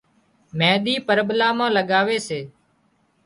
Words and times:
مينۮِي 0.57 0.95
پرٻلا 1.07 1.49
مان 1.57 1.69
لڳاوي 1.77 2.17
سي 2.27 2.39